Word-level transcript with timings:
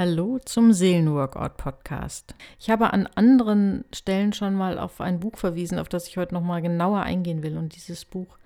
Hallo 0.00 0.38
zum 0.38 0.72
Seelenworkout 0.72 1.58
Podcast. 1.58 2.34
Ich 2.58 2.70
habe 2.70 2.94
an 2.94 3.06
anderen 3.16 3.84
Stellen 3.92 4.32
schon 4.32 4.54
mal 4.54 4.78
auf 4.78 5.02
ein 5.02 5.20
Buch 5.20 5.36
verwiesen, 5.36 5.78
auf 5.78 5.90
das 5.90 6.08
ich 6.08 6.16
heute 6.16 6.32
noch 6.32 6.40
mal 6.40 6.62
genauer 6.62 7.02
eingehen 7.02 7.42
will. 7.42 7.58
Und 7.58 7.76
dieses 7.76 8.06
Buch 8.06 8.38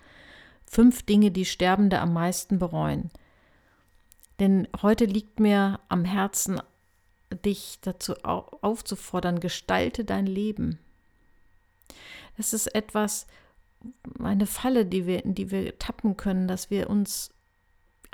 Fünf 0.67 1.05
Dinge, 1.05 1.31
die 1.31 1.45
Sterbende 1.45 2.01
am 2.01 2.13
meisten 2.13 2.59
bereuen. 2.59 3.09
Denn 4.41 4.67
heute 4.83 5.05
liegt 5.05 5.39
mir 5.39 5.79
am 5.89 6.05
Herzen, 6.05 6.61
dich 7.45 7.79
dazu 7.83 8.15
aufzufordern, 8.25 9.39
gestalte 9.39 10.05
dein 10.05 10.27
Leben. 10.27 10.81
Das 12.37 12.53
ist 12.53 12.75
etwas, 12.75 13.29
eine 14.19 14.47
Falle, 14.47 14.87
die 14.87 15.07
wir, 15.07 15.25
in 15.25 15.37
die 15.37 15.53
wir 15.53 15.79
tappen 15.79 16.17
können, 16.17 16.49
dass 16.49 16.71
wir 16.71 16.91
uns 16.91 17.31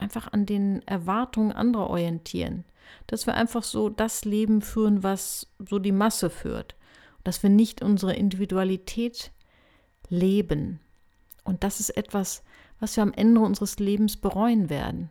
einfach 0.01 0.33
an 0.33 0.47
den 0.47 0.83
Erwartungen 0.87 1.53
anderer 1.53 1.91
orientieren 1.91 2.65
dass 3.07 3.27
wir 3.27 3.35
einfach 3.35 3.63
so 3.63 3.89
das 3.89 4.25
Leben 4.25 4.63
führen, 4.63 5.03
was 5.03 5.47
so 5.59 5.79
die 5.79 5.93
Masse 5.93 6.31
führt. 6.31 6.75
Dass 7.25 7.43
wir 7.43 7.51
nicht 7.51 7.83
unsere 7.83 8.15
Individualität 8.15 9.31
leben. 10.09 10.81
Und 11.45 11.65
das 11.65 11.81
ist 11.81 11.91
etwas, 11.91 12.43
was 12.79 12.97
wir 12.97 13.03
am 13.03 13.13
Ende 13.13 13.41
unseres 13.41 13.79
Lebens 13.79 14.17
bereuen 14.17 14.71
werden. 14.71 15.11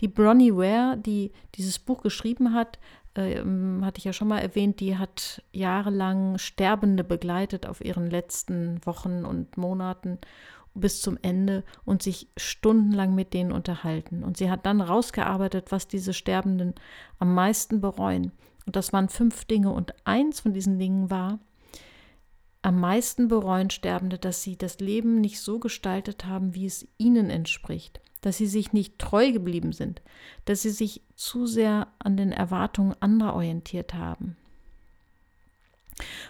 Die 0.00 0.08
Bronnie 0.08 0.54
Ware, 0.54 0.96
die 0.98 1.32
dieses 1.54 1.78
Buch 1.78 2.02
geschrieben 2.02 2.54
hat, 2.54 2.78
äh, 3.14 3.42
hatte 3.82 3.98
ich 3.98 4.04
ja 4.04 4.12
schon 4.12 4.28
mal 4.28 4.38
erwähnt, 4.38 4.80
die 4.80 4.96
hat 4.96 5.42
jahrelang 5.52 6.38
Sterbende 6.38 7.04
begleitet 7.04 7.66
auf 7.66 7.84
ihren 7.84 8.10
letzten 8.10 8.84
Wochen 8.84 9.24
und 9.24 9.56
Monaten 9.56 10.18
bis 10.74 11.02
zum 11.02 11.18
Ende 11.22 11.64
und 11.84 12.02
sich 12.02 12.28
stundenlang 12.36 13.14
mit 13.14 13.34
denen 13.34 13.52
unterhalten. 13.52 14.22
Und 14.22 14.36
sie 14.36 14.50
hat 14.50 14.66
dann 14.66 14.80
rausgearbeitet, 14.80 15.72
was 15.72 15.88
diese 15.88 16.12
Sterbenden 16.12 16.74
am 17.18 17.34
meisten 17.34 17.80
bereuen. 17.80 18.32
Und 18.66 18.76
das 18.76 18.92
waren 18.92 19.08
fünf 19.08 19.44
Dinge. 19.44 19.70
Und 19.70 19.94
eins 20.04 20.40
von 20.40 20.52
diesen 20.52 20.78
Dingen 20.78 21.10
war, 21.10 21.40
am 22.62 22.78
meisten 22.78 23.28
bereuen 23.28 23.70
Sterbende, 23.70 24.18
dass 24.18 24.42
sie 24.42 24.56
das 24.56 24.80
Leben 24.80 25.20
nicht 25.20 25.40
so 25.40 25.58
gestaltet 25.58 26.26
haben, 26.26 26.54
wie 26.54 26.66
es 26.66 26.86
ihnen 26.98 27.30
entspricht, 27.30 28.00
dass 28.20 28.36
sie 28.36 28.46
sich 28.46 28.72
nicht 28.72 28.98
treu 28.98 29.32
geblieben 29.32 29.72
sind, 29.72 30.02
dass 30.44 30.62
sie 30.62 30.70
sich 30.70 31.02
zu 31.16 31.46
sehr 31.46 31.88
an 31.98 32.16
den 32.16 32.32
Erwartungen 32.32 32.94
anderer 33.00 33.34
orientiert 33.34 33.94
haben. 33.94 34.36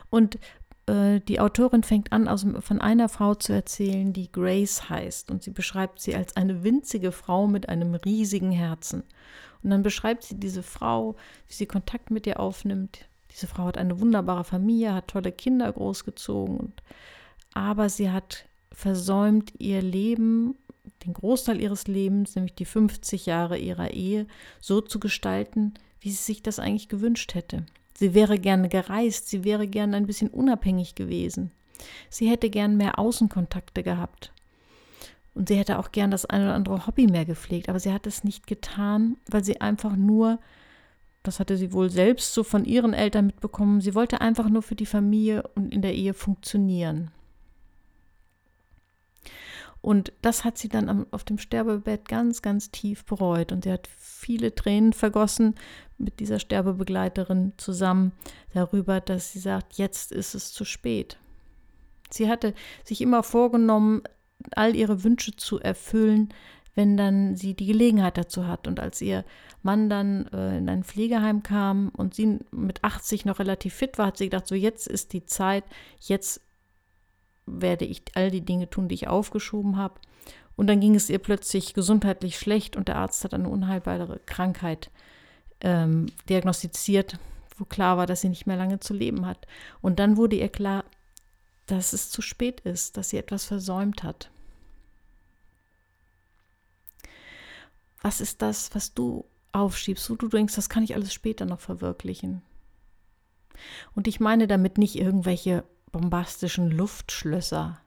Und 0.08 0.38
äh, 0.90 1.20
die 1.20 1.40
Autorin 1.40 1.82
fängt 1.82 2.12
an, 2.12 2.26
aus, 2.26 2.44
von 2.60 2.80
einer 2.80 3.08
Frau 3.08 3.34
zu 3.34 3.52
erzählen, 3.52 4.12
die 4.12 4.30
Grace 4.30 4.90
heißt. 4.90 5.30
Und 5.30 5.42
sie 5.42 5.50
beschreibt 5.50 6.00
sie 6.00 6.14
als 6.14 6.36
eine 6.36 6.64
winzige 6.64 7.12
Frau 7.12 7.46
mit 7.46 7.68
einem 7.68 7.94
riesigen 7.94 8.50
Herzen. 8.50 9.04
Und 9.62 9.70
dann 9.70 9.82
beschreibt 9.82 10.24
sie 10.24 10.38
diese 10.38 10.62
Frau, 10.62 11.16
wie 11.46 11.54
sie 11.54 11.66
Kontakt 11.66 12.10
mit 12.10 12.26
ihr 12.26 12.40
aufnimmt. 12.40 13.06
Diese 13.30 13.46
Frau 13.46 13.64
hat 13.64 13.78
eine 13.78 14.00
wunderbare 14.00 14.44
Familie, 14.44 14.94
hat 14.94 15.08
tolle 15.08 15.32
Kinder 15.32 15.72
großgezogen. 15.72 16.56
Und, 16.56 16.82
aber 17.54 17.88
sie 17.88 18.10
hat 18.10 18.46
versäumt, 18.72 19.52
ihr 19.58 19.82
Leben, 19.82 20.56
den 21.04 21.12
Großteil 21.12 21.60
ihres 21.60 21.86
Lebens, 21.86 22.34
nämlich 22.34 22.54
die 22.54 22.64
50 22.64 23.26
Jahre 23.26 23.58
ihrer 23.58 23.92
Ehe, 23.92 24.26
so 24.60 24.80
zu 24.80 24.98
gestalten, 24.98 25.74
wie 26.00 26.10
sie 26.10 26.16
sich 26.16 26.42
das 26.42 26.58
eigentlich 26.58 26.88
gewünscht 26.88 27.34
hätte. 27.34 27.66
Sie 28.00 28.14
wäre 28.14 28.38
gerne 28.38 28.70
gereist, 28.70 29.28
sie 29.28 29.44
wäre 29.44 29.68
gerne 29.68 29.98
ein 29.98 30.06
bisschen 30.06 30.28
unabhängig 30.30 30.94
gewesen. 30.94 31.50
Sie 32.08 32.30
hätte 32.30 32.48
gern 32.48 32.78
mehr 32.78 32.98
Außenkontakte 32.98 33.82
gehabt. 33.82 34.32
Und 35.34 35.48
sie 35.48 35.56
hätte 35.56 35.78
auch 35.78 35.92
gern 35.92 36.10
das 36.10 36.24
eine 36.24 36.44
oder 36.44 36.54
andere 36.54 36.86
Hobby 36.86 37.08
mehr 37.08 37.26
gepflegt, 37.26 37.68
aber 37.68 37.78
sie 37.78 37.92
hat 37.92 38.06
es 38.06 38.24
nicht 38.24 38.46
getan, 38.46 39.18
weil 39.28 39.44
sie 39.44 39.60
einfach 39.60 39.96
nur, 39.96 40.38
das 41.22 41.40
hatte 41.40 41.58
sie 41.58 41.74
wohl 41.74 41.90
selbst 41.90 42.32
so 42.32 42.42
von 42.42 42.64
ihren 42.64 42.94
Eltern 42.94 43.26
mitbekommen, 43.26 43.82
sie 43.82 43.94
wollte 43.94 44.22
einfach 44.22 44.48
nur 44.48 44.62
für 44.62 44.76
die 44.76 44.86
Familie 44.86 45.42
und 45.54 45.70
in 45.74 45.82
der 45.82 45.92
Ehe 45.92 46.14
funktionieren. 46.14 47.10
Und 49.82 50.14
das 50.22 50.44
hat 50.44 50.56
sie 50.56 50.68
dann 50.68 51.06
auf 51.10 51.24
dem 51.24 51.36
Sterbebett 51.36 52.08
ganz, 52.08 52.40
ganz 52.42 52.70
tief 52.70 53.04
bereut. 53.04 53.52
Und 53.52 53.64
sie 53.64 53.72
hat 53.72 53.88
viele 53.98 54.54
Tränen 54.54 54.92
vergossen 54.92 55.54
mit 56.00 56.20
dieser 56.20 56.38
Sterbebegleiterin 56.38 57.52
zusammen 57.56 58.12
darüber, 58.54 59.00
dass 59.00 59.32
sie 59.32 59.38
sagt, 59.38 59.74
jetzt 59.74 60.12
ist 60.12 60.34
es 60.34 60.52
zu 60.52 60.64
spät. 60.64 61.18
Sie 62.10 62.28
hatte 62.28 62.54
sich 62.84 63.00
immer 63.00 63.22
vorgenommen, 63.22 64.02
all 64.56 64.74
ihre 64.74 65.04
Wünsche 65.04 65.36
zu 65.36 65.60
erfüllen, 65.60 66.32
wenn 66.74 66.96
dann 66.96 67.36
sie 67.36 67.54
die 67.54 67.66
Gelegenheit 67.66 68.16
dazu 68.16 68.46
hat. 68.46 68.66
Und 68.66 68.80
als 68.80 69.00
ihr 69.00 69.24
Mann 69.62 69.90
dann 69.90 70.26
äh, 70.28 70.58
in 70.58 70.68
ein 70.68 70.84
Pflegeheim 70.84 71.42
kam 71.42 71.90
und 71.90 72.14
sie 72.14 72.38
mit 72.50 72.82
80 72.82 73.24
noch 73.24 73.38
relativ 73.38 73.74
fit 73.74 73.98
war, 73.98 74.06
hat 74.06 74.16
sie 74.16 74.24
gedacht, 74.24 74.46
so 74.46 74.54
jetzt 74.54 74.86
ist 74.86 75.12
die 75.12 75.24
Zeit, 75.24 75.64
jetzt 76.00 76.40
werde 77.46 77.84
ich 77.84 78.02
all 78.14 78.30
die 78.30 78.44
Dinge 78.44 78.70
tun, 78.70 78.88
die 78.88 78.94
ich 78.94 79.08
aufgeschoben 79.08 79.76
habe. 79.76 80.00
Und 80.56 80.66
dann 80.66 80.80
ging 80.80 80.94
es 80.94 81.10
ihr 81.10 81.18
plötzlich 81.18 81.74
gesundheitlich 81.74 82.38
schlecht 82.38 82.76
und 82.76 82.88
der 82.88 82.96
Arzt 82.96 83.24
hat 83.24 83.34
eine 83.34 83.48
unheilbare 83.48 84.20
Krankheit 84.26 84.90
ähm, 85.60 86.06
diagnostiziert, 86.28 87.18
wo 87.56 87.64
klar 87.64 87.96
war, 87.96 88.06
dass 88.06 88.22
sie 88.22 88.28
nicht 88.28 88.46
mehr 88.46 88.56
lange 88.56 88.80
zu 88.80 88.94
leben 88.94 89.26
hat. 89.26 89.46
Und 89.80 89.98
dann 89.98 90.16
wurde 90.16 90.36
ihr 90.36 90.48
klar, 90.48 90.84
dass 91.66 91.92
es 91.92 92.10
zu 92.10 92.22
spät 92.22 92.60
ist, 92.60 92.96
dass 92.96 93.10
sie 93.10 93.18
etwas 93.18 93.44
versäumt 93.44 94.02
hat. 94.02 94.30
Was 98.02 98.20
ist 98.20 98.42
das, 98.42 98.74
was 98.74 98.94
du 98.94 99.26
aufschiebst, 99.52 100.08
wo 100.10 100.14
du 100.14 100.28
denkst, 100.28 100.54
das 100.54 100.68
kann 100.68 100.82
ich 100.82 100.94
alles 100.94 101.12
später 101.12 101.44
noch 101.44 101.60
verwirklichen? 101.60 102.42
Und 103.94 104.08
ich 104.08 104.20
meine 104.20 104.46
damit 104.46 104.78
nicht 104.78 104.96
irgendwelche 104.96 105.64
bombastischen 105.92 106.70
Luftschlösser, 106.70 107.80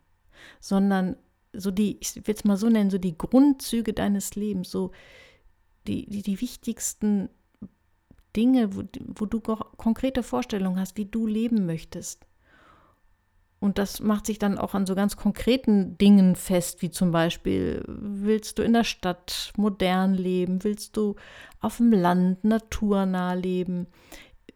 sondern 0.60 1.16
so 1.54 1.72
die, 1.72 1.98
ich 2.00 2.16
will 2.28 2.36
es 2.36 2.44
mal 2.44 2.58
so 2.58 2.70
nennen, 2.70 2.90
so 2.90 2.98
die 2.98 3.18
Grundzüge 3.18 3.94
deines 3.94 4.36
Lebens, 4.36 4.70
so 4.70 4.92
die, 5.88 6.06
die, 6.10 6.22
die 6.22 6.42
wichtigsten 6.42 7.30
Dinge, 8.36 8.76
wo, 8.76 8.84
wo 9.08 9.26
du 9.26 9.40
konkrete 9.40 10.24
Vorstellungen 10.24 10.80
hast, 10.80 10.98
wie 10.98 11.06
du 11.06 11.28
leben 11.28 11.66
möchtest. 11.66 12.26
Und 13.60 13.78
das 13.78 14.02
macht 14.02 14.26
sich 14.26 14.40
dann 14.40 14.58
auch 14.58 14.74
an 14.74 14.86
so 14.86 14.94
ganz 14.94 15.16
konkreten 15.16 15.98
Dingen 15.98 16.36
fest, 16.36 16.82
wie 16.82 16.92
zum 16.92 17.12
Beispiel, 17.12 17.84
willst 17.88 18.60
du 18.60 18.64
in 18.64 18.74
der 18.74 18.84
Stadt 18.84 19.54
modern 19.56 20.16
leben? 20.16 20.66
Willst 20.66 20.98
du 20.98 21.16
auf 21.62 21.78
dem 21.78 21.94
Land 21.94 22.44
naturnah 22.44 23.34
leben? 23.34 23.88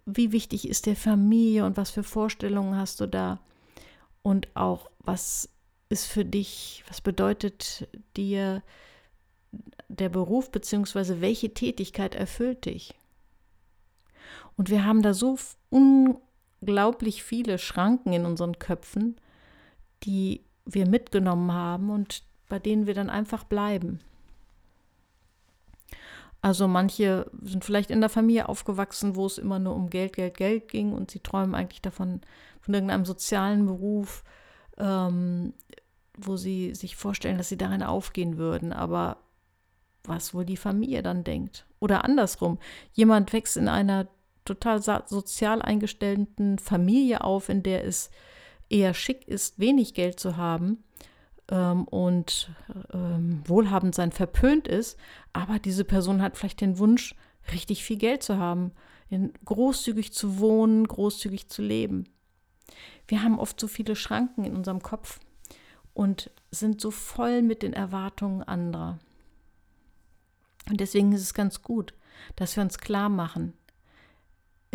wie 0.07 0.31
wichtig 0.31 0.67
ist 0.67 0.85
der 0.85 0.95
Familie 0.95 1.65
und 1.65 1.75
was 1.75 1.91
für 1.91 2.03
Vorstellungen 2.03 2.77
hast 2.77 3.01
du 3.01 3.07
da? 3.07 3.41
Und 4.23 4.47
auch, 4.55 4.89
was 4.99 5.49
ist 5.89 6.05
für 6.05 6.25
dich, 6.25 6.83
was 6.87 7.01
bedeutet 7.01 7.87
dir 8.15 8.63
der 9.89 10.09
Beruf, 10.09 10.49
beziehungsweise 10.49 11.19
welche 11.21 11.53
Tätigkeit 11.53 12.15
erfüllt 12.15 12.65
dich? 12.65 12.95
Und 14.57 14.69
wir 14.69 14.85
haben 14.85 15.01
da 15.01 15.13
so 15.13 15.37
unglaublich 15.69 17.23
viele 17.23 17.57
Schranken 17.57 18.11
in 18.11 18.25
unseren 18.25 18.59
Köpfen, 18.59 19.15
die 20.03 20.41
wir 20.65 20.87
mitgenommen 20.87 21.53
haben 21.53 21.89
und 21.89 22.23
bei 22.49 22.59
denen 22.59 22.87
wir 22.87 22.93
dann 22.93 23.09
einfach 23.09 23.43
bleiben. 23.43 23.99
Also 26.41 26.67
manche 26.67 27.29
sind 27.41 27.65
vielleicht 27.65 27.89
in 27.91 27.99
der 27.99 28.09
Familie 28.09 28.47
aufgewachsen, 28.47 29.15
wo 29.15 29.25
es 29.25 29.37
immer 29.37 29.59
nur 29.59 29.75
um 29.75 29.89
Geld, 29.89 30.13
Geld, 30.13 30.37
Geld 30.37 30.67
ging 30.67 30.93
und 30.93 31.11
sie 31.11 31.19
träumen 31.19 31.55
eigentlich 31.55 31.81
davon, 31.81 32.21
von 32.61 32.73
irgendeinem 32.73 33.05
sozialen 33.05 33.65
Beruf, 33.65 34.23
ähm, 34.77 35.53
wo 36.17 36.37
sie 36.37 36.73
sich 36.75 36.95
vorstellen, 36.95 37.37
dass 37.37 37.49
sie 37.49 37.57
darin 37.57 37.83
aufgehen 37.83 38.37
würden. 38.37 38.71
Aber 38.71 39.17
was 40.03 40.33
wohl 40.33 40.45
die 40.45 40.57
Familie 40.57 41.03
dann 41.03 41.23
denkt. 41.23 41.65
Oder 41.79 42.05
andersrum, 42.05 42.59
jemand 42.93 43.33
wächst 43.33 43.57
in 43.57 43.67
einer 43.67 44.07
total 44.47 44.81
sozial 44.81 45.61
eingestellten 45.61 46.59
Familie 46.59 47.23
auf, 47.23 47.49
in 47.49 47.63
der 47.63 47.85
es 47.85 48.09
eher 48.69 48.93
schick 48.93 49.27
ist, 49.27 49.59
wenig 49.59 49.93
Geld 49.93 50.19
zu 50.19 50.37
haben 50.37 50.83
ähm, 51.49 51.83
und 51.85 52.51
ähm, 52.93 53.41
wohlhabend 53.45 53.95
sein 53.95 54.11
verpönt 54.11 54.67
ist, 54.67 54.97
aber 55.33 55.59
diese 55.59 55.85
Person 55.85 56.21
hat 56.21 56.37
vielleicht 56.37 56.61
den 56.61 56.79
Wunsch, 56.79 57.15
richtig 57.51 57.83
viel 57.83 57.97
Geld 57.97 58.23
zu 58.23 58.37
haben, 58.37 58.71
großzügig 59.45 60.13
zu 60.13 60.39
wohnen, 60.39 60.85
großzügig 60.85 61.47
zu 61.47 61.61
leben. 61.61 62.09
Wir 63.07 63.23
haben 63.23 63.39
oft 63.39 63.57
so 63.57 63.67
viele 63.67 63.95
Schranken 63.95 64.43
in 64.43 64.53
unserem 64.53 64.81
Kopf 64.81 65.19
und 65.93 66.29
sind 66.51 66.81
so 66.81 66.91
voll 66.91 67.41
mit 67.41 67.63
den 67.63 67.71
Erwartungen 67.71 68.43
anderer. 68.43 68.99
Und 70.69 70.81
deswegen 70.81 71.13
ist 71.13 71.21
es 71.21 71.33
ganz 71.33 71.61
gut, 71.61 71.93
dass 72.35 72.55
wir 72.57 72.63
uns 72.63 72.77
klar 72.77 73.07
machen, 73.07 73.53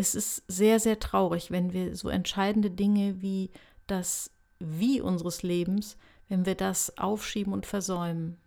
es 0.03 0.15
ist 0.15 0.43
sehr, 0.49 0.81
sehr 0.81 0.99
traurig, 0.99 1.51
wenn 1.51 1.73
wir 1.73 1.97
so 1.97 2.09
entscheidende 2.09 2.71
Dinge 2.71 3.23
wie 3.23 3.51
das 3.87 4.31
Wie 4.59 5.01
unseres 5.01 5.43
Lebens 5.43 5.97
wenn 6.33 6.47
wir 6.47 6.55
das 6.55 6.97
aufschieben 6.97 7.53
und 7.53 7.67
versäumen. 7.67 8.39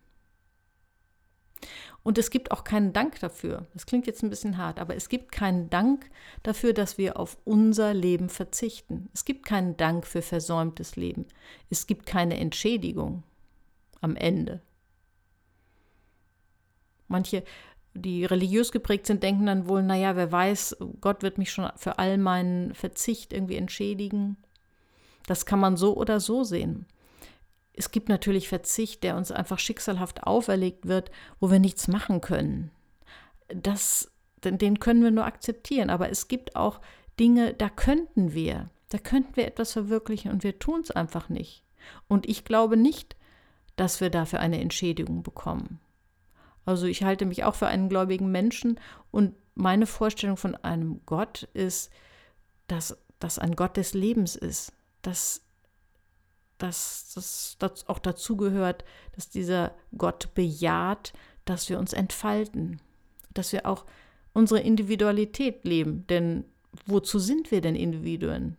Und 2.02 2.18
es 2.18 2.30
gibt 2.30 2.50
auch 2.50 2.64
keinen 2.64 2.92
Dank 2.92 3.20
dafür. 3.20 3.66
Das 3.74 3.86
klingt 3.86 4.08
jetzt 4.08 4.24
ein 4.24 4.30
bisschen 4.30 4.58
hart, 4.58 4.80
aber 4.80 4.96
es 4.96 5.08
gibt 5.08 5.30
keinen 5.30 5.70
Dank 5.70 6.10
dafür, 6.42 6.72
dass 6.72 6.98
wir 6.98 7.16
auf 7.16 7.38
unser 7.44 7.94
Leben 7.94 8.28
verzichten. 8.28 9.08
Es 9.14 9.24
gibt 9.24 9.46
keinen 9.46 9.76
Dank 9.76 10.04
für 10.04 10.20
versäumtes 10.20 10.96
Leben. 10.96 11.26
Es 11.70 11.86
gibt 11.86 12.06
keine 12.06 12.36
Entschädigung 12.38 13.22
am 14.00 14.16
Ende. 14.16 14.60
Manche, 17.06 17.44
die 17.96 18.24
religiös 18.24 18.72
geprägt 18.72 19.06
sind, 19.06 19.22
denken 19.22 19.46
dann 19.46 19.68
wohl, 19.68 19.82
naja, 19.82 20.16
wer 20.16 20.30
weiß, 20.30 20.76
Gott 21.00 21.22
wird 21.22 21.38
mich 21.38 21.50
schon 21.50 21.70
für 21.76 21.98
all 21.98 22.18
meinen 22.18 22.74
Verzicht 22.74 23.32
irgendwie 23.32 23.56
entschädigen. 23.56 24.36
Das 25.26 25.46
kann 25.46 25.58
man 25.58 25.76
so 25.76 25.96
oder 25.96 26.20
so 26.20 26.44
sehen. 26.44 26.86
Es 27.72 27.90
gibt 27.90 28.08
natürlich 28.08 28.48
Verzicht, 28.48 29.02
der 29.02 29.16
uns 29.16 29.30
einfach 29.30 29.58
schicksalhaft 29.58 30.24
auferlegt 30.24 30.86
wird, 30.86 31.10
wo 31.40 31.50
wir 31.50 31.58
nichts 31.58 31.88
machen 31.88 32.20
können. 32.20 32.70
Das, 33.48 34.10
den 34.42 34.80
können 34.80 35.02
wir 35.02 35.10
nur 35.10 35.26
akzeptieren. 35.26 35.90
Aber 35.90 36.08
es 36.08 36.28
gibt 36.28 36.56
auch 36.56 36.80
Dinge, 37.20 37.52
da 37.52 37.68
könnten 37.68 38.32
wir, 38.32 38.70
da 38.88 38.98
könnten 38.98 39.36
wir 39.36 39.46
etwas 39.46 39.72
verwirklichen 39.72 40.30
und 40.30 40.42
wir 40.42 40.58
tun 40.58 40.80
es 40.80 40.90
einfach 40.90 41.28
nicht. 41.28 41.64
Und 42.08 42.26
ich 42.28 42.44
glaube 42.44 42.76
nicht, 42.76 43.16
dass 43.76 44.00
wir 44.00 44.10
dafür 44.10 44.40
eine 44.40 44.60
Entschädigung 44.60 45.22
bekommen. 45.22 45.80
Also 46.66 46.86
ich 46.86 47.02
halte 47.04 47.24
mich 47.24 47.44
auch 47.44 47.54
für 47.54 47.68
einen 47.68 47.88
gläubigen 47.88 48.30
Menschen 48.30 48.78
und 49.10 49.34
meine 49.54 49.86
Vorstellung 49.86 50.36
von 50.36 50.54
einem 50.56 51.00
Gott 51.06 51.48
ist, 51.54 51.90
dass 52.66 52.98
das 53.18 53.38
ein 53.38 53.56
Gott 53.56 53.78
des 53.78 53.94
Lebens 53.94 54.36
ist, 54.36 54.72
dass 55.00 55.42
dass 56.58 57.56
das 57.58 57.86
auch 57.86 57.98
dazu 57.98 58.36
gehört, 58.36 58.84
dass 59.14 59.28
dieser 59.28 59.74
Gott 59.96 60.34
bejaht, 60.34 61.12
dass 61.44 61.68
wir 61.68 61.78
uns 61.78 61.92
entfalten, 61.92 62.80
dass 63.34 63.52
wir 63.52 63.66
auch 63.66 63.84
unsere 64.32 64.60
Individualität 64.60 65.64
leben. 65.64 66.06
Denn 66.06 66.44
wozu 66.86 67.18
sind 67.18 67.50
wir 67.50 67.60
denn 67.60 67.76
Individuen? 67.76 68.56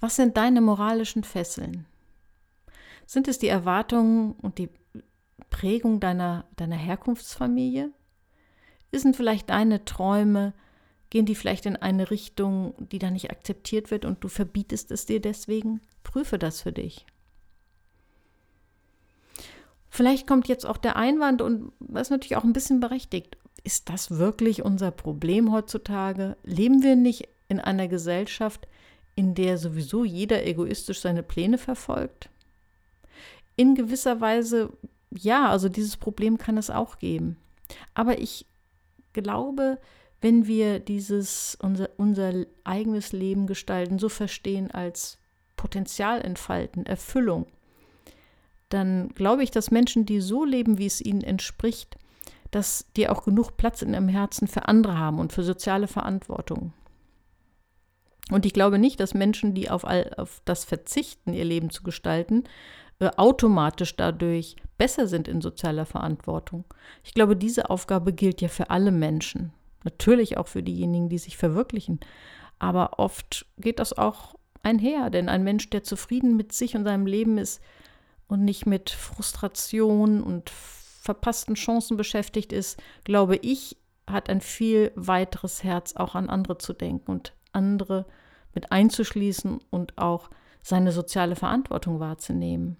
Was 0.00 0.16
sind 0.16 0.36
deine 0.36 0.60
moralischen 0.60 1.24
Fesseln? 1.24 1.86
Sind 3.06 3.28
es 3.28 3.38
die 3.38 3.48
Erwartungen 3.48 4.32
und 4.32 4.58
die 4.58 4.68
Prägung 5.50 6.00
deiner, 6.00 6.44
deiner 6.56 6.76
Herkunftsfamilie? 6.76 7.90
Sind 8.92 9.16
vielleicht 9.16 9.50
deine 9.50 9.84
Träume, 9.84 10.54
Gehen 11.10 11.26
die 11.26 11.36
vielleicht 11.36 11.66
in 11.66 11.76
eine 11.76 12.10
Richtung, 12.10 12.74
die 12.78 12.98
da 12.98 13.10
nicht 13.10 13.30
akzeptiert 13.30 13.90
wird 13.90 14.04
und 14.04 14.22
du 14.24 14.28
verbietest 14.28 14.90
es 14.90 15.06
dir 15.06 15.20
deswegen? 15.20 15.80
Prüfe 16.02 16.38
das 16.38 16.62
für 16.62 16.72
dich. 16.72 17.06
Vielleicht 19.88 20.26
kommt 20.26 20.48
jetzt 20.48 20.66
auch 20.66 20.76
der 20.76 20.96
Einwand 20.96 21.42
und 21.42 21.72
das 21.78 22.08
ist 22.08 22.10
natürlich 22.10 22.36
auch 22.36 22.44
ein 22.44 22.52
bisschen 22.52 22.80
berechtigt. 22.80 23.36
Ist 23.62 23.88
das 23.88 24.18
wirklich 24.18 24.62
unser 24.62 24.90
Problem 24.90 25.52
heutzutage? 25.52 26.36
Leben 26.42 26.82
wir 26.82 26.96
nicht 26.96 27.28
in 27.48 27.60
einer 27.60 27.88
Gesellschaft, 27.88 28.66
in 29.14 29.34
der 29.34 29.58
sowieso 29.58 30.04
jeder 30.04 30.44
egoistisch 30.44 31.00
seine 31.00 31.22
Pläne 31.22 31.56
verfolgt? 31.56 32.28
In 33.54 33.74
gewisser 33.74 34.20
Weise 34.20 34.72
ja, 35.16 35.48
also 35.48 35.68
dieses 35.68 35.96
Problem 35.96 36.38
kann 36.38 36.56
es 36.56 36.70
auch 36.70 36.98
geben. 36.98 37.36
Aber 37.94 38.18
ich 38.18 38.46
glaube, 39.12 39.78
wenn 40.20 40.46
wir 40.46 40.80
dieses, 40.80 41.56
unser, 41.60 41.90
unser 41.96 42.46
eigenes 42.64 43.12
Leben 43.12 43.46
gestalten, 43.46 43.98
so 43.98 44.08
verstehen 44.08 44.70
als 44.70 45.18
Potenzial 45.56 46.20
entfalten, 46.20 46.86
Erfüllung, 46.86 47.46
dann 48.68 49.10
glaube 49.10 49.42
ich, 49.42 49.50
dass 49.50 49.70
Menschen, 49.70 50.06
die 50.06 50.20
so 50.20 50.44
leben, 50.44 50.78
wie 50.78 50.86
es 50.86 51.00
ihnen 51.00 51.22
entspricht, 51.22 51.96
dass 52.50 52.86
die 52.96 53.08
auch 53.08 53.24
genug 53.24 53.56
Platz 53.56 53.82
in 53.82 53.92
ihrem 53.92 54.08
Herzen 54.08 54.48
für 54.48 54.68
andere 54.68 54.98
haben 54.98 55.18
und 55.18 55.32
für 55.32 55.42
soziale 55.42 55.88
Verantwortung. 55.88 56.72
Und 58.30 58.44
ich 58.44 58.52
glaube 58.52 58.78
nicht, 58.78 58.98
dass 58.98 59.14
Menschen, 59.14 59.54
die 59.54 59.70
auf, 59.70 59.84
all, 59.84 60.12
auf 60.16 60.40
das 60.44 60.64
verzichten, 60.64 61.32
ihr 61.32 61.44
Leben 61.44 61.70
zu 61.70 61.82
gestalten, 61.84 62.44
äh, 62.98 63.10
automatisch 63.16 63.96
dadurch 63.96 64.56
besser 64.78 65.06
sind 65.06 65.28
in 65.28 65.40
sozialer 65.40 65.86
Verantwortung. 65.86 66.64
Ich 67.04 67.14
glaube, 67.14 67.36
diese 67.36 67.70
Aufgabe 67.70 68.12
gilt 68.12 68.40
ja 68.40 68.48
für 68.48 68.70
alle 68.70 68.90
Menschen. 68.90 69.52
Natürlich 69.84 70.36
auch 70.36 70.48
für 70.48 70.62
diejenigen, 70.62 71.08
die 71.08 71.18
sich 71.18 71.36
verwirklichen. 71.36 72.00
Aber 72.58 72.98
oft 72.98 73.46
geht 73.58 73.78
das 73.78 73.96
auch 73.96 74.34
einher, 74.62 75.10
denn 75.10 75.28
ein 75.28 75.44
Mensch, 75.44 75.70
der 75.70 75.84
zufrieden 75.84 76.36
mit 76.36 76.52
sich 76.52 76.74
und 76.74 76.84
seinem 76.84 77.06
Leben 77.06 77.38
ist 77.38 77.60
und 78.28 78.44
nicht 78.44 78.66
mit 78.66 78.90
Frustration 78.90 80.22
und 80.22 80.50
verpassten 80.50 81.54
Chancen 81.54 81.96
beschäftigt 81.96 82.52
ist, 82.52 82.82
glaube 83.04 83.36
ich, 83.36 83.76
hat 84.08 84.28
ein 84.28 84.40
viel 84.40 84.92
weiteres 84.96 85.62
Herz, 85.62 85.94
auch 85.96 86.14
an 86.14 86.28
andere 86.28 86.58
zu 86.58 86.72
denken 86.72 87.10
und 87.10 87.34
andere 87.52 88.06
mit 88.54 88.72
einzuschließen 88.72 89.60
und 89.70 89.98
auch 89.98 90.30
seine 90.62 90.90
soziale 90.90 91.36
Verantwortung 91.36 92.00
wahrzunehmen. 92.00 92.76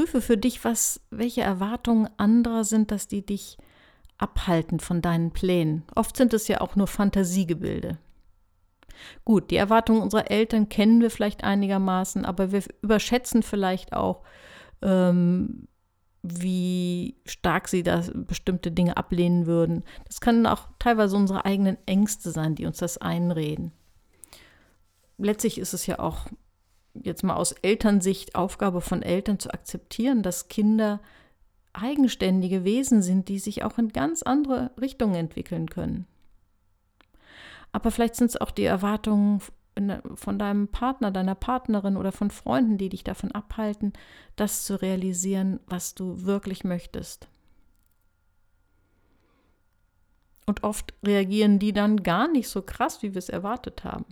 Prüfe 0.00 0.22
für 0.22 0.38
dich, 0.38 0.64
was, 0.64 1.02
welche 1.10 1.42
Erwartungen 1.42 2.08
anderer 2.16 2.64
sind, 2.64 2.90
dass 2.90 3.06
die 3.06 3.20
dich 3.20 3.58
abhalten 4.16 4.80
von 4.80 5.02
deinen 5.02 5.30
Plänen. 5.30 5.82
Oft 5.94 6.16
sind 6.16 6.32
es 6.32 6.48
ja 6.48 6.62
auch 6.62 6.74
nur 6.74 6.86
Fantasiegebilde. 6.86 7.98
Gut, 9.26 9.50
die 9.50 9.56
Erwartungen 9.56 10.00
unserer 10.00 10.30
Eltern 10.30 10.70
kennen 10.70 11.02
wir 11.02 11.10
vielleicht 11.10 11.44
einigermaßen, 11.44 12.24
aber 12.24 12.50
wir 12.50 12.62
überschätzen 12.80 13.42
vielleicht 13.42 13.92
auch, 13.92 14.22
ähm, 14.80 15.68
wie 16.22 17.16
stark 17.26 17.68
sie 17.68 17.82
da 17.82 18.02
bestimmte 18.14 18.72
Dinge 18.72 18.96
ablehnen 18.96 19.44
würden. 19.44 19.84
Das 20.06 20.22
können 20.22 20.46
auch 20.46 20.68
teilweise 20.78 21.14
unsere 21.14 21.44
eigenen 21.44 21.76
Ängste 21.84 22.30
sein, 22.30 22.54
die 22.54 22.64
uns 22.64 22.78
das 22.78 22.96
einreden. 22.96 23.70
Letztlich 25.18 25.58
ist 25.58 25.74
es 25.74 25.86
ja 25.86 25.98
auch 25.98 26.26
jetzt 26.94 27.22
mal 27.22 27.34
aus 27.34 27.52
Elternsicht 27.52 28.34
Aufgabe 28.34 28.80
von 28.80 29.02
Eltern 29.02 29.38
zu 29.38 29.52
akzeptieren, 29.52 30.22
dass 30.22 30.48
Kinder 30.48 31.00
eigenständige 31.72 32.64
Wesen 32.64 33.02
sind, 33.02 33.28
die 33.28 33.38
sich 33.38 33.62
auch 33.62 33.78
in 33.78 33.90
ganz 33.90 34.22
andere 34.22 34.72
Richtungen 34.80 35.14
entwickeln 35.14 35.70
können. 35.70 36.06
Aber 37.72 37.90
vielleicht 37.90 38.16
sind 38.16 38.30
es 38.30 38.40
auch 38.40 38.50
die 38.50 38.64
Erwartungen 38.64 39.40
von 40.14 40.38
deinem 40.38 40.68
Partner, 40.68 41.10
deiner 41.10 41.36
Partnerin 41.36 41.96
oder 41.96 42.12
von 42.12 42.30
Freunden, 42.30 42.76
die 42.76 42.88
dich 42.88 43.04
davon 43.04 43.30
abhalten, 43.32 43.92
das 44.36 44.64
zu 44.64 44.80
realisieren, 44.80 45.60
was 45.66 45.94
du 45.94 46.24
wirklich 46.24 46.64
möchtest. 46.64 47.28
Und 50.46 50.64
oft 50.64 50.94
reagieren 51.04 51.60
die 51.60 51.72
dann 51.72 52.02
gar 52.02 52.26
nicht 52.26 52.48
so 52.48 52.62
krass, 52.62 53.02
wie 53.02 53.14
wir 53.14 53.20
es 53.20 53.28
erwartet 53.28 53.84
haben. 53.84 54.04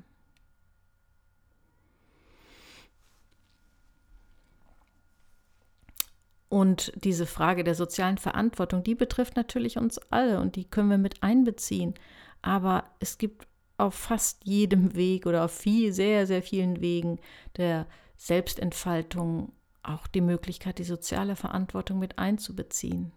Und 6.48 6.92
diese 7.04 7.26
Frage 7.26 7.62
der 7.62 7.74
sozialen 7.74 8.18
Verantwortung, 8.18 8.82
die 8.82 8.94
betrifft 8.94 9.36
natürlich 9.36 9.76
uns 9.76 9.98
alle 10.10 10.40
und 10.40 10.56
die 10.56 10.64
können 10.64 10.90
wir 10.90 10.98
mit 10.98 11.22
einbeziehen. 11.22 11.94
Aber 12.40 12.84
es 13.00 13.18
gibt 13.18 13.46
auf 13.76 13.94
fast 13.94 14.44
jedem 14.44 14.94
Weg 14.94 15.26
oder 15.26 15.44
auf 15.44 15.52
viel, 15.52 15.92
sehr, 15.92 16.26
sehr 16.26 16.42
vielen 16.42 16.80
Wegen 16.80 17.20
der 17.56 17.86
Selbstentfaltung 18.16 19.52
auch 19.82 20.06
die 20.06 20.20
Möglichkeit, 20.20 20.78
die 20.78 20.84
soziale 20.84 21.36
Verantwortung 21.36 21.98
mit 21.98 22.18
einzubeziehen. 22.18 23.12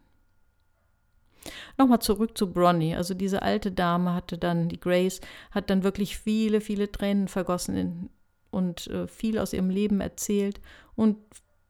Nochmal 1.77 1.99
zurück 1.99 2.37
zu 2.37 2.51
Bronnie. 2.51 2.95
Also 2.95 3.13
diese 3.13 3.41
alte 3.41 3.71
Dame 3.71 4.13
hatte 4.13 4.37
dann, 4.37 4.69
die 4.69 4.79
Grace, 4.79 5.21
hat 5.49 5.69
dann 5.69 5.83
wirklich 5.83 6.17
viele, 6.17 6.61
viele 6.61 6.91
Tränen 6.91 7.27
vergossen 7.27 7.75
in, 7.75 8.09
und 8.51 8.87
äh, 8.87 9.07
viel 9.07 9.39
aus 9.39 9.53
ihrem 9.53 9.69
Leben 9.69 10.01
erzählt 10.01 10.61
und 10.95 11.17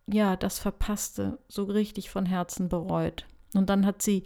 ja, 0.07 0.35
das 0.35 0.59
Verpasste 0.59 1.39
so 1.47 1.63
richtig 1.63 2.09
von 2.09 2.25
Herzen 2.25 2.69
bereut. 2.69 3.25
Und 3.53 3.69
dann 3.69 3.85
hat 3.85 4.01
sie 4.01 4.25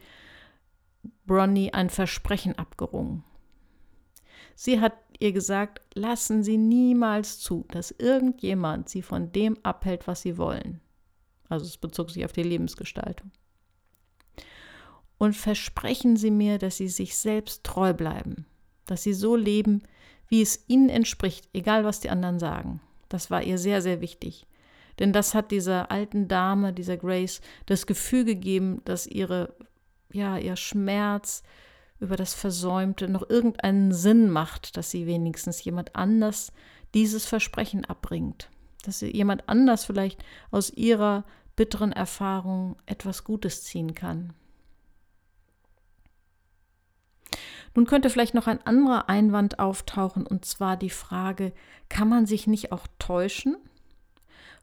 Bronnie 1.26 1.74
ein 1.74 1.90
Versprechen 1.90 2.58
abgerungen. 2.58 3.24
Sie 4.56 4.80
hat 4.80 4.94
ihr 5.20 5.32
gesagt, 5.32 5.82
lassen 5.94 6.44
Sie 6.44 6.58
niemals 6.58 7.40
zu, 7.40 7.66
dass 7.70 7.92
irgendjemand 7.92 8.90
Sie 8.90 9.02
von 9.02 9.32
dem 9.32 9.58
abhält, 9.64 10.08
was 10.08 10.22
Sie 10.22 10.38
wollen. 10.38 10.82
Also 11.50 11.66
es 11.66 11.78
bezog 11.78 12.10
sich 12.12 12.26
auf 12.26 12.32
die 12.32 12.44
Lebensgestaltung. 12.44 13.32
Und 15.18 15.36
versprechen 15.36 16.18
Sie 16.18 16.32
mir, 16.32 16.58
dass 16.58 16.78
Sie 16.78 16.88
sich 16.88 17.18
selbst 17.18 17.64
treu 17.64 17.94
bleiben, 17.94 18.46
dass 18.86 19.04
Sie 19.04 19.14
so 19.14 19.36
leben, 19.36 19.84
wie 20.28 20.42
es 20.42 20.66
Ihnen 20.68 20.90
entspricht, 20.90 21.50
egal 21.54 21.86
was 21.86 22.00
die 22.00 22.10
anderen 22.10 22.40
sagen. 22.40 22.82
Das 23.10 23.30
war 23.30 23.44
ihr 23.44 23.58
sehr, 23.58 23.82
sehr 23.82 24.02
wichtig. 24.02 24.48
Denn 25.00 25.14
das 25.14 25.34
hat 25.34 25.52
dieser 25.52 25.92
alten 25.92 26.28
Dame, 26.28 26.74
dieser 26.74 26.98
Grace, 26.98 27.42
das 27.66 27.86
Gefühl 27.86 28.26
gegeben, 28.26 28.82
dass 28.86 29.08
ihre, 29.08 29.54
ja, 30.12 30.38
ihr 30.38 30.56
Schmerz 30.56 31.44
über 32.00 32.16
das 32.16 32.34
Versäumte 32.34 33.08
noch 33.08 33.30
irgendeinen 33.30 33.94
Sinn 33.94 34.30
macht, 34.30 34.78
dass 34.78 34.92
sie 34.92 35.06
wenigstens 35.08 35.64
jemand 35.64 35.96
anders 35.96 36.52
dieses 36.94 37.26
Versprechen 37.26 37.86
abbringt. 37.86 38.50
dass 38.84 39.02
jemand 39.02 39.50
anders 39.50 39.86
vielleicht 39.86 40.24
aus 40.52 40.70
ihrer 40.70 41.26
bitteren 41.56 41.92
Erfahrung 41.92 42.76
etwas 42.86 43.24
Gutes 43.24 43.64
ziehen 43.64 43.96
kann. 43.96 44.34
Nun 47.74 47.86
könnte 47.86 48.10
vielleicht 48.10 48.34
noch 48.34 48.48
ein 48.48 48.66
anderer 48.66 49.10
Einwand 49.10 49.60
auftauchen, 49.60 50.26
und 50.26 50.46
zwar 50.46 50.78
die 50.78 50.90
Frage, 50.90 51.52
kann 51.90 52.08
man 52.08 52.26
sich 52.26 52.48
nicht 52.48 52.72
auch 52.72 52.88
täuschen? 53.00 53.58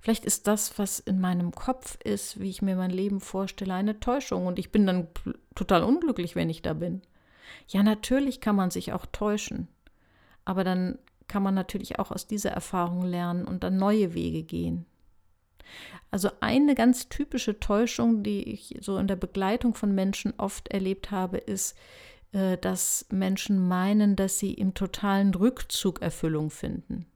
Vielleicht 0.02 0.25
ist 0.25 0.49
das, 0.49 0.78
was 0.80 0.99
in 0.99 1.21
meinem 1.21 1.52
Kopf 1.52 1.97
ist, 2.02 2.40
wie 2.40 2.50
ich 2.50 2.61
mir 2.61 2.75
mein 2.75 2.90
Leben 2.90 3.21
vorstelle, 3.21 3.75
eine 3.75 4.00
Täuschung 4.00 4.49
und 4.49 4.59
ich 4.59 4.73
bin 4.73 4.85
dann 4.85 5.06
total 5.54 5.85
unglücklich, 5.85 6.35
wenn 6.35 6.50
ich 6.50 6.61
da 6.61 6.75
bin. 6.75 7.02
Ja, 7.68 7.85
natürlich 7.85 8.40
kann 8.40 8.56
man 8.56 8.73
sich 8.73 8.92
auch 8.92 9.06
täuschen, 9.06 9.68
aber 10.44 10.64
dann 10.64 10.99
kann 11.28 11.44
man 11.44 11.54
natürlich 11.54 12.00
auch 12.00 12.11
aus 12.11 12.26
dieser 12.26 12.50
Erfahrung 12.50 13.02
lernen 13.02 13.47
und 13.47 13.62
dann 13.62 13.76
neue 13.76 14.12
Wege 14.12 14.42
gehen. 14.42 14.87
Also 16.11 16.30
eine 16.40 16.75
ganz 16.75 17.09
typische 17.09 17.61
Täuschung, 17.61 18.25
die 18.25 18.42
ich 18.42 18.76
so 18.80 18.99
in 18.99 19.06
der 19.06 19.16
Begleitung 19.16 19.75
von 19.75 19.94
Menschen 19.94 20.35
oft 20.37 20.66
erlebt 20.68 21.12
habe, 21.12 21.38
ist, 21.38 21.78
äh, 22.32 22.59
dass 22.59 23.06
Menschen 23.11 23.68
meinen, 23.68 24.16
dass 24.16 24.40
sie 24.40 24.52
im 24.52 24.75
totalen 24.75 25.32
Rückzug 25.32 26.02
Erfüllung 26.02 26.50
finden. 26.50 27.06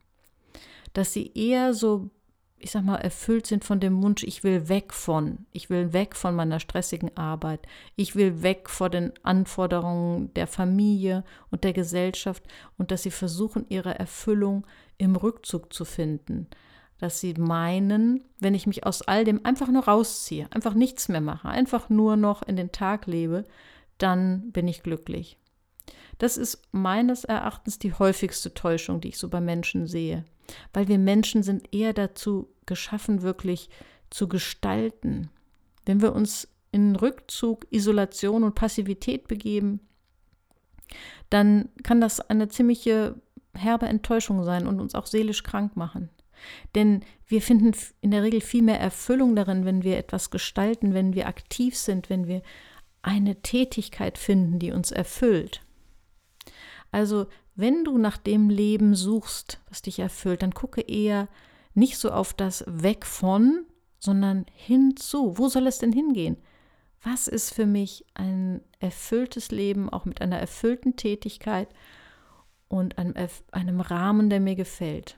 Dass 0.93 1.12
sie 1.12 1.33
eher 1.35 1.75
so, 1.75 2.11
ich 2.59 2.71
sag 2.71 2.85
mal, 2.85 2.97
erfüllt 2.97 3.47
sind 3.47 3.65
von 3.65 3.81
dem 3.81 4.03
Wunsch, 4.03 4.23
ich 4.23 4.43
will 4.43 4.69
weg 4.69 4.95
von, 4.95 5.47
ich 5.53 5.69
will 5.69 5.93
weg 5.93 6.17
von 6.17 6.35
meiner 6.35 6.59
stressigen 6.59 7.15
Arbeit, 7.17 7.61
ich 7.97 8.17
will 8.17 8.43
weg 8.43 8.71
vor 8.71 8.89
den 8.89 9.13
Anforderungen 9.23 10.33
der 10.35 10.47
Familie 10.47 11.25
und 11.51 11.65
der 11.65 11.73
Gesellschaft 11.73 12.43
und 12.79 12.91
dass 12.91 13.03
sie 13.03 13.11
versuchen, 13.11 13.67
ihre 13.69 13.99
Erfüllung 13.99 14.67
im 14.97 15.17
Rückzug 15.17 15.73
zu 15.73 15.85
finden. 15.85 16.49
Dass 16.99 17.21
sie 17.21 17.35
meinen, 17.35 18.25
wenn 18.41 18.55
ich 18.55 18.67
mich 18.67 18.87
aus 18.87 19.03
all 19.03 19.25
dem 19.25 19.45
einfach 19.45 19.69
nur 19.69 19.85
rausziehe, 19.85 20.49
einfach 20.51 20.73
nichts 20.73 21.11
mehr 21.11 21.21
mache, 21.21 21.49
einfach 21.49 21.91
nur 21.91 22.17
noch 22.17 22.43
in 22.43 22.57
den 22.57 22.73
Tag 22.73 23.07
lebe, 23.07 23.45
dann 23.99 24.51
bin 24.51 24.67
ich 24.67 24.83
glücklich. 24.83 25.39
Das 26.17 26.39
ist 26.39 26.63
meines 26.73 27.25
Erachtens 27.25 27.79
die 27.79 27.93
häufigste 27.93 28.55
Täuschung, 28.55 29.03
die 29.03 29.09
ich 29.09 29.19
so 29.19 29.29
bei 29.29 29.43
Menschen 29.43 29.87
sehe, 29.87 30.25
weil 30.73 30.88
wir 30.88 30.99
Menschen 30.99 31.43
sind 31.43 31.75
eher 31.75 31.93
dazu 31.93 32.49
geschaffen, 32.67 33.23
wirklich 33.23 33.69
zu 34.11 34.29
gestalten. 34.29 35.31
Wenn 35.85 36.03
wir 36.03 36.15
uns 36.15 36.49
in 36.73 36.97
Rückzug, 36.97 37.67
Isolation 37.71 38.45
und 38.45 38.55
Passivität 38.55 39.29
begeben, 39.29 39.81
dann 41.31 41.69
kann 41.83 42.00
das 42.00 42.21
eine 42.21 42.49
ziemliche 42.49 43.17
herbe 43.55 43.87
Enttäuschung 43.87 44.45
sein 44.45 44.67
und 44.67 44.81
uns 44.81 44.95
auch 44.95 45.07
seelisch 45.07 45.43
krank 45.43 45.76
machen. 45.76 46.11
Denn 46.75 47.00
wir 47.26 47.41
finden 47.41 47.73
in 48.00 48.11
der 48.11 48.23
Regel 48.23 48.41
viel 48.41 48.62
mehr 48.62 48.79
Erfüllung 48.79 49.35
darin, 49.35 49.65
wenn 49.65 49.83
wir 49.83 49.97
etwas 49.97 50.31
gestalten, 50.31 50.95
wenn 50.95 51.15
wir 51.15 51.26
aktiv 51.26 51.76
sind, 51.76 52.11
wenn 52.11 52.26
wir 52.26 52.43
eine 53.03 53.41
Tätigkeit 53.43 54.19
finden, 54.19 54.59
die 54.59 54.73
uns 54.73 54.91
erfüllt. 54.91 55.62
Also, 56.93 57.26
wenn 57.57 57.85
du 57.85 57.99
nach 57.99 58.19
dem 58.19 58.51
Leben 58.51 58.95
suchst, 58.95 59.61
was 59.69 59.83
dich 59.83 59.99
erfüllt, 59.99 60.43
dann 60.43 60.55
gucke 60.55 60.83
eher 60.83 61.29
nicht 61.75 61.99
so 61.99 62.11
auf 62.11 62.35
das 62.35 62.65
Weg 62.67 63.05
von, 63.05 63.65
sondern 63.99 64.47
hinzu. 64.53 65.37
Wo 65.39 65.49
soll 65.49 65.67
es 65.67 65.79
denn 65.79 65.93
hingehen? 65.93 66.37
Was 67.03 67.29
ist 67.29 67.53
für 67.53 67.67
mich 67.67 68.05
ein 68.15 68.61
erfülltes 68.79 69.51
Leben, 69.51 69.91
auch 69.91 70.05
mit 70.05 70.21
einer 70.21 70.39
erfüllten 70.39 70.97
Tätigkeit 70.97 71.69
und 72.69 72.99
einem, 72.99 73.15
einem 73.53 73.81
Rahmen, 73.81 74.31
der 74.31 74.41
mir 74.41 74.55
gefällt? 74.55 75.17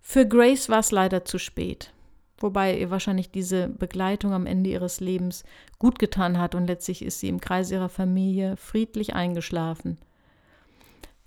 Für 0.00 0.26
Grace 0.26 0.68
war 0.68 0.80
es 0.80 0.90
leider 0.90 1.24
zu 1.24 1.38
spät 1.38 1.93
wobei 2.44 2.78
ihr 2.78 2.90
wahrscheinlich 2.90 3.30
diese 3.30 3.68
Begleitung 3.68 4.34
am 4.34 4.44
Ende 4.44 4.68
ihres 4.68 5.00
Lebens 5.00 5.44
gut 5.78 5.98
getan 5.98 6.38
hat 6.38 6.54
und 6.54 6.66
letztlich 6.66 7.02
ist 7.02 7.18
sie 7.20 7.28
im 7.28 7.40
Kreis 7.40 7.70
ihrer 7.70 7.88
Familie 7.88 8.58
friedlich 8.58 9.14
eingeschlafen. 9.14 9.96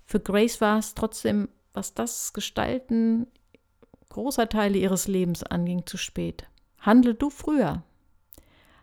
Für 0.06 0.20
Grace 0.20 0.60
war 0.60 0.78
es 0.78 0.94
trotzdem, 0.94 1.48
was 1.74 1.92
das 1.92 2.32
Gestalten 2.32 3.26
großer 4.10 4.48
Teile 4.48 4.78
ihres 4.78 5.08
Lebens 5.08 5.42
anging, 5.42 5.86
zu 5.86 5.96
spät. 5.96 6.46
Handle 6.78 7.14
du 7.14 7.30
früher. 7.30 7.82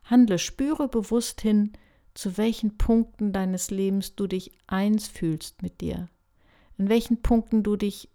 Handle, 0.04 0.38
spüre 0.38 0.90
bewusst 0.90 1.40
hin, 1.40 1.72
zu 2.16 2.38
welchen 2.38 2.78
Punkten 2.78 3.32
deines 3.32 3.72
Lebens 3.72 4.16
du 4.16 4.28
dich 4.28 4.52
eins 4.68 5.08
fühlst 5.08 5.62
mit 5.62 5.80
dir. 5.80 6.10
In 6.78 6.90
welchen 6.90 7.22
Punkten 7.22 7.64
du 7.64 7.78
dich 7.78 8.10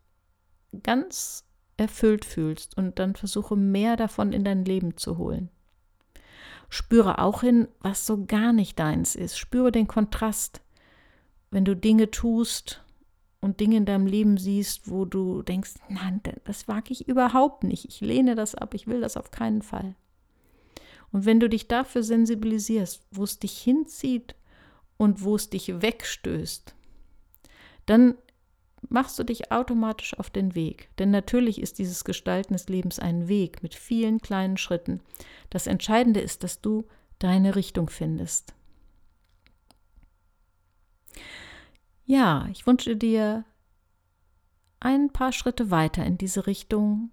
ganz 0.83 1.47
erfüllt 1.80 2.25
fühlst 2.25 2.76
und 2.76 2.99
dann 2.99 3.16
versuche 3.16 3.56
mehr 3.56 3.96
davon 3.96 4.32
in 4.32 4.44
dein 4.44 4.64
Leben 4.64 4.96
zu 4.96 5.16
holen. 5.16 5.49
Spüre 6.68 7.18
auch 7.18 7.40
hin, 7.40 7.66
was 7.80 8.06
so 8.06 8.26
gar 8.26 8.52
nicht 8.52 8.78
deins 8.78 9.16
ist. 9.16 9.38
Spüre 9.38 9.72
den 9.72 9.88
Kontrast, 9.88 10.60
wenn 11.50 11.64
du 11.64 11.75
Dinge 11.75 12.10
tust 12.10 12.84
und 13.40 13.58
Dinge 13.58 13.78
in 13.78 13.87
deinem 13.87 14.06
Leben 14.06 14.37
siehst, 14.37 14.88
wo 14.90 15.04
du 15.04 15.42
denkst, 15.42 15.75
nein, 15.88 16.20
das 16.44 16.68
wage 16.68 16.92
ich 16.92 17.08
überhaupt 17.08 17.64
nicht. 17.64 17.87
Ich 17.87 18.00
lehne 18.00 18.34
das 18.34 18.54
ab, 18.54 18.75
ich 18.75 18.87
will 18.87 19.00
das 19.00 19.16
auf 19.16 19.30
keinen 19.30 19.62
Fall. 19.62 19.96
Und 21.10 21.25
wenn 21.25 21.40
du 21.40 21.49
dich 21.49 21.66
dafür 21.66 22.02
sensibilisierst, 22.02 23.02
wo 23.10 23.25
es 23.25 23.38
dich 23.38 23.58
hinzieht 23.58 24.37
und 24.96 25.25
wo 25.25 25.34
es 25.34 25.49
dich 25.49 25.82
wegstößt, 25.82 26.75
dann 27.87 28.14
machst 28.88 29.18
du 29.18 29.25
dich 29.25 29.52
automatisch 29.52 30.18
auf 30.18 30.30
den 30.30 30.54
Weg. 30.54 30.90
Denn 30.99 31.10
natürlich 31.10 31.60
ist 31.60 31.78
dieses 31.78 32.04
Gestalten 32.04 32.54
des 32.54 32.68
Lebens 32.68 32.99
ein 32.99 33.28
Weg 33.28 33.62
mit 33.62 33.75
vielen 33.75 34.20
kleinen 34.20 34.56
Schritten. 34.56 35.00
Das 35.50 35.66
Entscheidende 35.66 36.20
ist, 36.20 36.42
dass 36.44 36.60
du 36.60 36.87
deine 37.18 37.56
Richtung 37.56 37.90
findest. 37.90 38.54
Ja, 42.06 42.49
ich 42.50 42.66
wünsche 42.66 42.96
dir 42.96 43.44
ein 44.80 45.12
paar 45.12 45.32
Schritte 45.32 45.70
weiter 45.70 46.04
in 46.04 46.18
diese 46.18 46.46
Richtung 46.46 47.10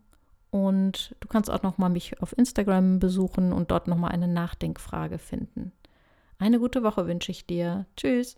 und 0.49 1.15
du 1.19 1.27
kannst 1.27 1.51
auch 1.51 1.61
noch 1.61 1.77
mal 1.77 1.89
mich 1.89 2.21
auf 2.21 2.35
Instagram 2.37 2.99
besuchen 2.99 3.51
und 3.53 3.71
dort 3.71 3.87
noch 3.87 3.97
mal 3.97 4.07
eine 4.07 4.27
Nachdenkfrage 4.27 5.19
finden. 5.19 5.73
Eine 6.39 6.59
gute 6.59 6.83
Woche 6.83 7.07
wünsche 7.07 7.31
ich 7.31 7.45
dir. 7.45 7.85
Tschüss. 7.95 8.37